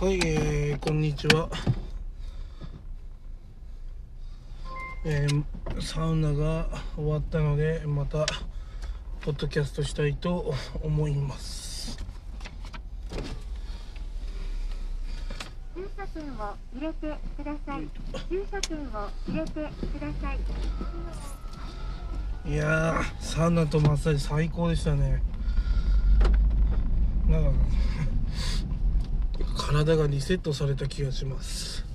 [0.00, 1.50] はい、えー、こんにちは。
[5.04, 8.24] えー、サウナが終わったので、また、
[9.20, 11.98] ポッドキャストしたいと思います。
[15.74, 17.86] 駐車券を入れてください。
[18.30, 18.82] 駐車券を
[19.28, 20.32] 入れてくださ
[22.46, 22.50] い。
[22.50, 25.22] いやー、サウナとマッサージ最高でしたね。
[27.28, 27.50] なんか、
[29.70, 31.86] 体がリセットされた気がします。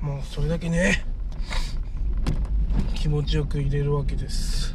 [0.00, 1.04] もうそれだけね、
[2.94, 4.74] 気持ちよく入れるわけです。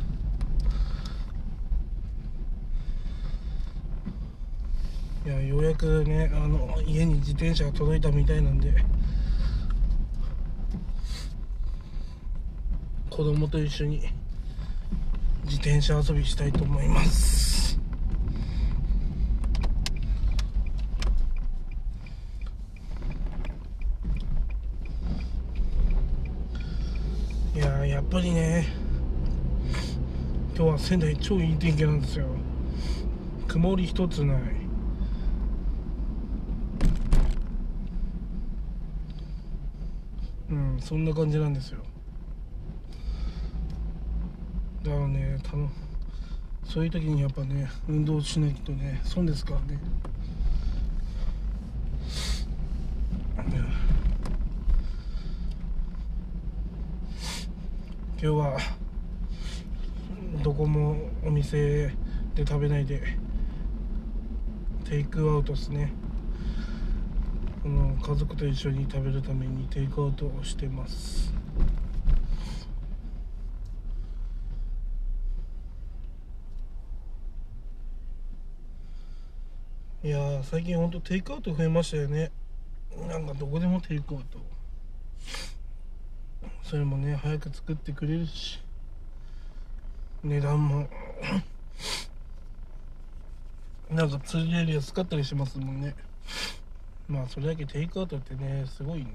[5.25, 8.71] いや、ようやくね、あの、家に自転車が届いたみたいなんで、
[13.09, 14.01] 子供と一緒に
[15.45, 17.39] 自転車遊びしたいと思います
[27.88, 28.65] いやっぱりね
[30.55, 32.27] 今日は仙台超いい天気なんですよ。
[33.45, 34.41] 曇り一つない。
[40.49, 41.79] うんそんな感じなんですよ。
[44.83, 45.69] だからねたの
[46.63, 49.77] そういう時にやっぱね運動しないとね損ですからね。
[53.37, 53.78] うん
[58.21, 58.57] 今日は
[60.43, 61.87] どこもお店
[62.35, 63.01] で食べないで
[64.83, 65.93] テイクアウトですね。
[67.63, 71.33] この家族と一緒に食べるためにテイクアウトをしてます。
[80.03, 82.33] いやー最近ほんとテイクアウト増えましたよね。
[83.07, 84.39] なんかどこでもテイクアウト。
[86.69, 88.59] それもね早く作ってくれるし。
[90.23, 90.87] 値段も。
[93.89, 95.95] なんか釣りより安かったりしますもんね。
[97.07, 99.07] まあそれだけテイクアウトってねすごいね。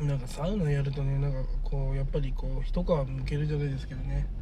[0.00, 4.37] なんかサウナやるとねなんかこうやっぱりこう一皮むけるじゃないですけどね。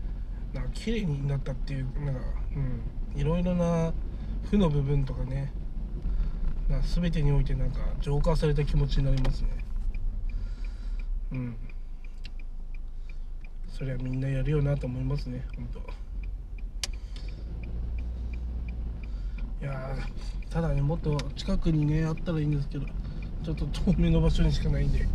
[0.56, 2.20] なんか綺麗になったっていうなんか
[2.54, 3.92] うんいろいろな
[4.50, 5.52] 負の部分とかね。
[6.68, 9.48] なんか全てにおいてなんか浄化された気持ちになりますね。
[11.32, 11.56] うん。
[13.68, 15.68] それはみんなやるよなと思いますね本
[19.60, 19.64] 当。
[19.64, 19.96] いや
[20.50, 22.86] ただねもっと近くにねあったらいいんですけど
[23.44, 25.06] ちょっと遠めの場所にしかないんで。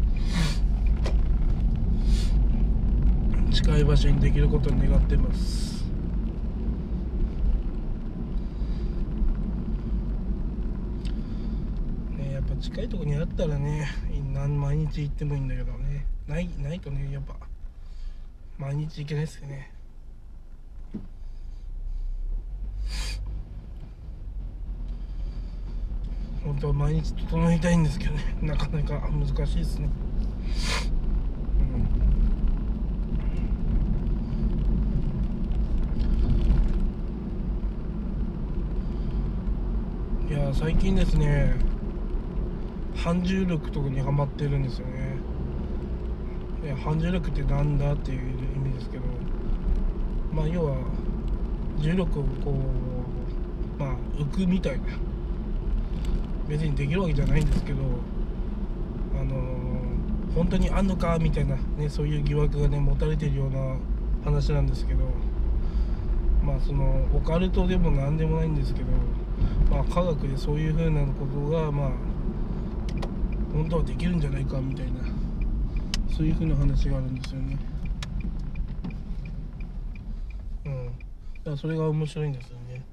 [3.52, 5.84] 近い場所にできることを願ってます。
[12.18, 13.88] ねやっぱ近いとこにあったらね
[14.34, 16.06] 何毎日行ってもいいんだけどね。
[16.28, 17.36] ないないとねやっぱ。
[18.58, 19.72] 毎日行けないですよね。
[26.44, 28.38] 本当は毎日整いたいんですけどね。
[28.42, 29.90] なかなか難しいですね。
[40.32, 41.54] いや最近ですね
[42.96, 45.18] 反重力とかにハマってるんですよね。
[46.64, 48.20] いや反重力ってなんだっていう
[48.56, 49.04] 意味ですけど
[50.32, 50.78] まあ要は
[51.80, 52.54] 重力をこ
[53.78, 54.86] うまあ浮くみたいな
[56.48, 57.82] 別にできるわけじゃないんですけど
[59.20, 59.62] あのー
[60.34, 63.76] 本当にあんのかみたいなねそういう疑惑がね持たれてるような
[64.24, 65.04] 話なんですけど
[66.42, 68.86] まあそのオカルトでも何でもないんですけど
[69.70, 71.92] まあ科学でそういうふうなことがまあ
[73.54, 75.00] 本当はできるんじゃないかみたいな
[76.16, 77.58] そういうふうな話があるんですよね。
[80.66, 80.86] うん。
[81.44, 82.86] だからそれが面白いんですよね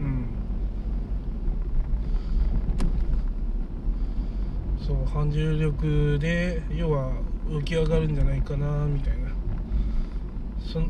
[0.00, 0.28] うん
[4.84, 7.12] そう反重力で要は
[7.48, 9.30] 浮き上がるんじゃないかなみたいな。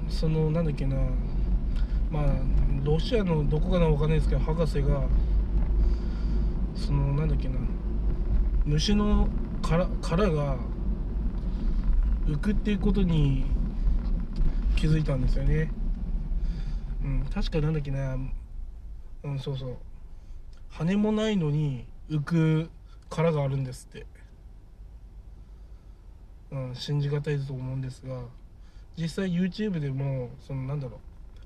[0.08, 0.96] そのなんだっけな。
[2.10, 2.24] まあ
[2.84, 5.04] ロシアのどこかなわかんないですけど博士が
[6.74, 7.54] そのなんだっけな。
[8.64, 9.28] 虫の
[9.62, 10.56] 殻殻が
[12.26, 13.44] 浮くっていうことに
[14.76, 15.72] 気づいたんですよね。
[17.02, 18.16] うん確かなんだっけな。
[19.24, 19.76] うんそうそう。
[20.70, 22.70] 羽もないのに浮く
[23.08, 24.06] 殻があるんですって。
[26.52, 28.22] うん信じがたいと思うんですが
[28.96, 31.00] 実際 YouTube でもそのなんだろう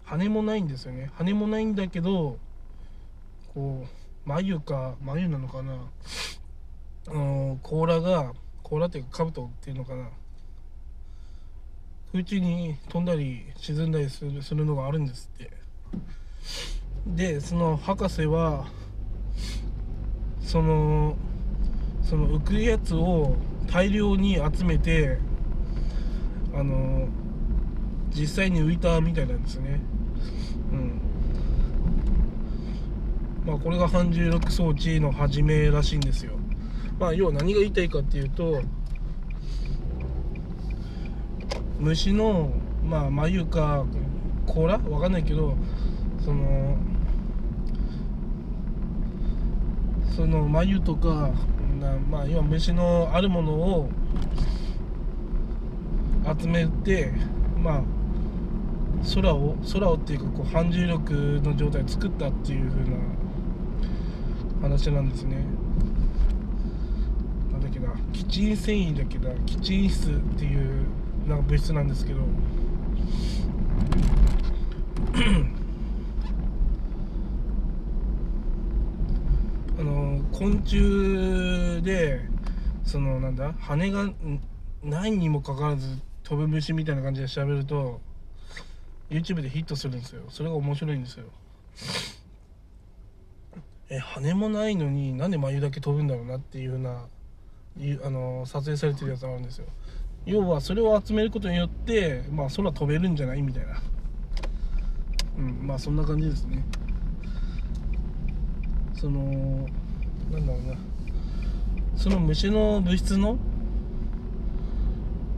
[0.05, 1.11] 羽もないんですよね。
[1.15, 2.39] 羽もないんだけど
[3.55, 5.79] こう眉か眉なのかな。
[7.07, 7.19] う
[7.55, 10.09] ん甲羅が甲羅っていうか兜っていうのかな。
[12.13, 15.51] 空中に飛んだり沈んだりするするのがあるんですって。
[17.07, 18.67] でその博士は
[20.41, 21.17] その
[22.03, 23.37] その浮くやつを
[23.71, 25.19] 大量に集めて
[26.55, 27.09] あの
[28.15, 29.81] 実際に浮いたみたいなんですね。
[30.73, 31.01] うん。
[33.45, 36.33] まあこれが反重力装置の始めらしいんですよ。
[36.99, 38.63] まあ要は何が言いたいかっていうと
[41.81, 42.53] 虫の
[42.85, 43.85] まあ眉か
[44.47, 44.79] 甲羅？
[44.79, 45.57] わかんないけど
[46.25, 46.77] その
[50.15, 51.33] その眉とか
[51.85, 53.91] なまあ要は虫のあるものを
[56.41, 57.13] 集めて
[57.63, 57.83] まあ
[59.15, 62.97] 空を空をっていうかこう反重力の状態を作ったっていう風な
[64.63, 65.45] 話なんですね。
[67.53, 67.89] なんだっけな。
[68.13, 69.31] キッチン繊維だっけな。
[69.45, 70.87] キッチン質っていう
[71.29, 72.21] なんか物質なんですけど。
[79.85, 82.21] の昆虫で
[82.85, 84.11] そのなんだ羽が
[84.83, 88.01] ないにもかかわらず飛ぶ虫みたいな感じで調べると
[89.11, 90.23] YouTube でヒットするんですよ。
[90.31, 91.27] それが面白いんですよ。
[93.91, 97.07] え羽もないのになんで眉だけ飛ぶんだろうなっていうふうな
[98.05, 99.67] あの撮影されてるやつがあるんですよ。
[100.27, 103.43] 要はそれを集めることによってまあ空飛べるんじゃない？
[103.43, 103.83] みたいな。
[105.37, 106.65] うんまあそんな感じですね。
[109.05, 109.21] その
[110.33, 110.79] なんだろうな。
[111.95, 113.37] その虫の物質の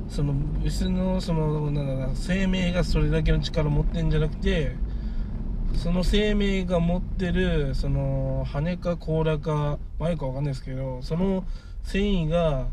[0.08, 4.76] その物質のそのなんだろうな生命がそれだけの力を持ってるんじゃなくて
[5.74, 11.44] その生命が持ってるその羽か甲羅か眉かわかんないですけどその
[11.82, 12.68] 繊維が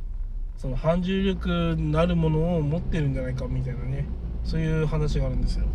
[0.59, 4.05] その反重力なるものを持ってるんじゃないかみたいなね。
[4.43, 5.65] そういう話があるんですよ、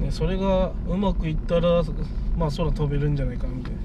[0.00, 1.82] ね、それがうまくいったら
[2.36, 3.78] まあ空飛べるんじゃないかなみたいな。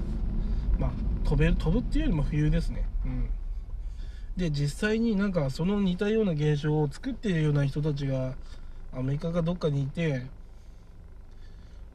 [0.78, 0.90] まあ
[1.28, 2.86] 飛べる飛ぶっていうよりも冬ですね。
[3.04, 3.30] うん。
[4.36, 8.34] で実際になんかその似たような現象を作っているような人たちが
[8.94, 10.26] アメリカかどっかにいて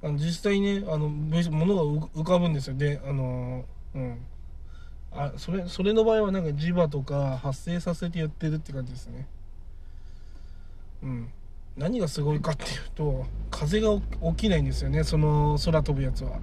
[0.03, 2.75] あの実際ねあの物が浮かぶんですよ。
[2.75, 3.65] であの
[3.95, 4.19] うん。
[5.13, 9.27] あそれそれの場合はなんか磁場とか発生させてやってるって感じですね。
[11.03, 11.29] うん。
[11.77, 13.89] 何がすごいかっていうと風が
[14.31, 16.39] 起きないんですよねその空飛ぶやつは。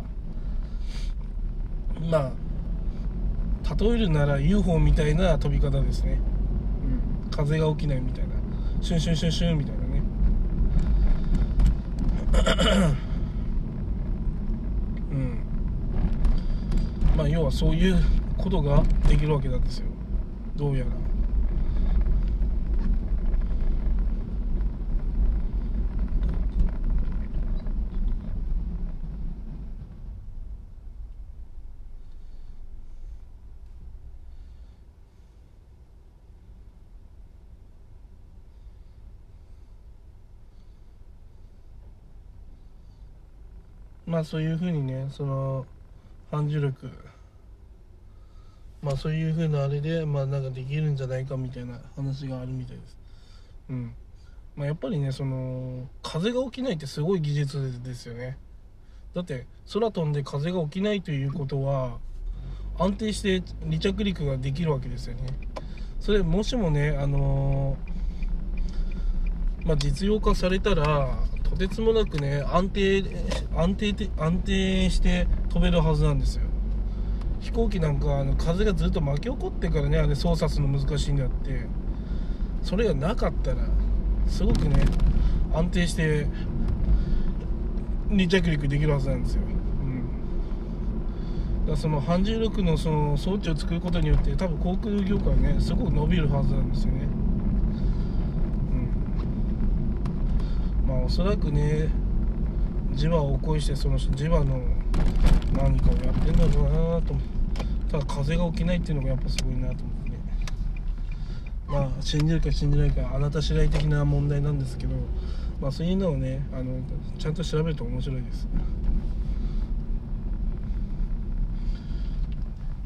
[2.11, 2.33] ま
[3.69, 6.19] あ例えるなら UFO みたいな飛び方ですね、
[7.25, 8.39] うん、風が起きないみたいな。
[8.81, 10.03] シュンシュンシュンシュンみたいなね。
[15.11, 15.39] うん。
[17.17, 17.97] まあ要はそういう
[18.37, 19.87] ことができるわけなんですよ。
[20.57, 20.91] どうやら
[44.09, 45.67] まあそういうふうにねその
[46.31, 46.91] 反重力。
[48.81, 52.97] まあそういうふうなあれでまあなんかできるんじゃないかみたいな話があるみたいです。
[53.69, 53.95] うん。
[54.57, 58.39] まあやっぱりねその風が起きないってすごい技術ですよね。
[59.13, 61.99] だって空飛んで風が起きないということは
[62.79, 65.27] 安定して離着陸ができるわけですよね。
[66.01, 67.77] それもしもねあの
[69.65, 71.19] まあ、実用化されたら
[71.51, 73.05] とてつもなくね安定
[73.55, 76.43] 安定安定して飛べるはずなんですよ。
[77.41, 81.67] 飛行機なんかあの風がずっと巻き起こってからねあれ操作するの難しいんだって。
[82.63, 83.57] それがなかったら
[84.27, 84.85] すごくね
[85.55, 86.27] 安定して
[88.11, 90.01] 離着陸できるはずなんですよ、うん、
[91.63, 97.09] だからその反重力のその装置を作ることによって多分航空業界ねすごく伸びるはずなんですよね
[100.87, 101.89] まあおそらくね
[102.93, 104.61] 磁場を起こしてその磁場の
[105.55, 107.15] 何かをやってんだろうなと
[107.91, 110.09] ただ風が起きないっていうのがやっぱすごいなと思って。
[111.67, 114.95] まあ信じるか信じないかあなた次第的な問題なんですけど
[115.61, 116.81] まあそういうのをねあの
[117.19, 118.47] ちゃんと調べると面白いです。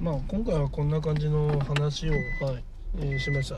[0.00, 2.22] まあ今回はこんな感じの話を、はい
[2.98, 3.56] えーしました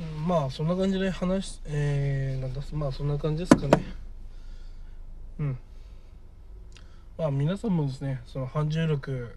[0.00, 3.82] うんまあそんな感じで話しえー、なんだまあそんな感じですかね。
[5.38, 5.58] うん。
[7.16, 9.34] まあ皆さんもですねその反重力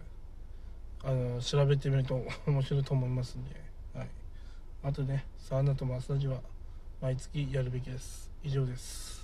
[1.02, 3.56] あの調べてみると面白いと思いますんで、
[3.94, 4.08] はい、
[4.82, 6.36] あとねサウナとマッサージは
[7.00, 8.30] 毎月やるべきです。
[8.44, 9.21] 以上です。